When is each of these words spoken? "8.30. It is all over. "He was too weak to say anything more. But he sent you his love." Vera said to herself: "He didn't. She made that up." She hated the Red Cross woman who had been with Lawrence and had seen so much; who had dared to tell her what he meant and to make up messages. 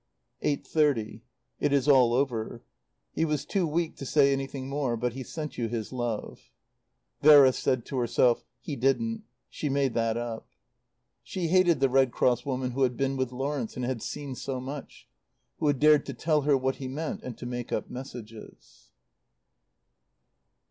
"8.30. 0.43 1.21
It 1.59 1.71
is 1.71 1.87
all 1.87 2.15
over. 2.15 2.63
"He 3.11 3.23
was 3.23 3.45
too 3.45 3.67
weak 3.67 3.95
to 3.97 4.05
say 4.07 4.33
anything 4.33 4.67
more. 4.67 4.97
But 4.97 5.13
he 5.13 5.21
sent 5.21 5.59
you 5.59 5.67
his 5.69 5.93
love." 5.93 6.49
Vera 7.21 7.53
said 7.53 7.85
to 7.85 7.97
herself: 7.97 8.43
"He 8.61 8.75
didn't. 8.75 9.23
She 9.47 9.69
made 9.69 9.93
that 9.93 10.17
up." 10.17 10.47
She 11.21 11.49
hated 11.49 11.81
the 11.81 11.87
Red 11.87 12.11
Cross 12.11 12.47
woman 12.47 12.71
who 12.71 12.81
had 12.81 12.97
been 12.97 13.15
with 13.15 13.31
Lawrence 13.31 13.75
and 13.75 13.85
had 13.85 14.01
seen 14.01 14.33
so 14.33 14.59
much; 14.59 15.07
who 15.59 15.67
had 15.67 15.77
dared 15.79 16.07
to 16.07 16.15
tell 16.15 16.41
her 16.41 16.57
what 16.57 16.77
he 16.77 16.87
meant 16.87 17.21
and 17.21 17.37
to 17.37 17.45
make 17.45 17.71
up 17.71 17.87
messages. 17.91 18.89